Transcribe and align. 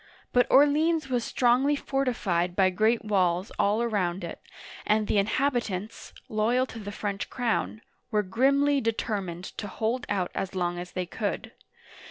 But 0.33 0.47
Orleans 0.49 1.09
was 1.09 1.23
strongly 1.23 1.75
fortified 1.75 2.55
by 2.55 2.71
great 2.71 3.05
walls 3.05 3.51
all 3.59 3.83
around 3.83 4.23
it, 4.23 4.41
and 4.83 5.05
the 5.05 5.19
inhabitants, 5.19 6.11
loyal 6.27 6.65
to 6.73 6.79
the 6.79 6.91
French 6.91 7.29
crown, 7.29 7.83
were 8.09 8.23
grimly 8.23 8.81
determined 8.81 9.43
to 9.59 9.67
hold 9.67 10.07
out 10.09 10.31
as 10.33 10.55
long 10.55 10.79
as 10.79 10.93
they 10.93 11.05
could. 11.05 11.51